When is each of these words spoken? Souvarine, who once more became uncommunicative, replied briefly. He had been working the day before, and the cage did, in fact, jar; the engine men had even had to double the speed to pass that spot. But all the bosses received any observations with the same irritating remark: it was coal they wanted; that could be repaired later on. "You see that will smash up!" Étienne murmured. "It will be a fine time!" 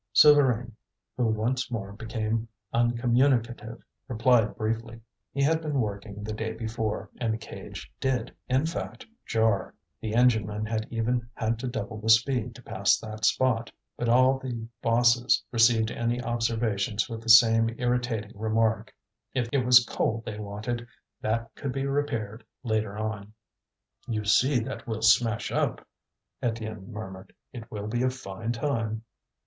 Souvarine, 0.15 0.71
who 1.15 1.27
once 1.27 1.69
more 1.69 1.93
became 1.93 2.47
uncommunicative, 2.73 3.83
replied 4.07 4.57
briefly. 4.57 4.99
He 5.31 5.43
had 5.43 5.61
been 5.61 5.79
working 5.79 6.23
the 6.23 6.33
day 6.33 6.53
before, 6.53 7.11
and 7.19 7.31
the 7.35 7.37
cage 7.37 7.91
did, 7.99 8.33
in 8.49 8.65
fact, 8.65 9.05
jar; 9.27 9.75
the 9.99 10.15
engine 10.15 10.47
men 10.47 10.65
had 10.65 10.87
even 10.89 11.29
had 11.35 11.59
to 11.59 11.67
double 11.67 11.99
the 12.01 12.09
speed 12.09 12.55
to 12.55 12.63
pass 12.63 12.97
that 12.97 13.25
spot. 13.25 13.69
But 13.95 14.09
all 14.09 14.39
the 14.39 14.65
bosses 14.81 15.43
received 15.51 15.91
any 15.91 16.19
observations 16.19 17.07
with 17.07 17.21
the 17.21 17.29
same 17.29 17.69
irritating 17.77 18.31
remark: 18.35 18.91
it 19.35 19.63
was 19.63 19.85
coal 19.85 20.23
they 20.25 20.39
wanted; 20.39 20.87
that 21.21 21.53
could 21.53 21.73
be 21.73 21.85
repaired 21.85 22.43
later 22.63 22.97
on. 22.97 23.33
"You 24.07 24.25
see 24.25 24.61
that 24.61 24.87
will 24.87 25.03
smash 25.03 25.51
up!" 25.51 25.85
Étienne 26.41 26.87
murmured. 26.87 27.33
"It 27.53 27.69
will 27.69 27.85
be 27.85 28.01
a 28.01 28.09
fine 28.09 28.51
time!" 28.51 29.03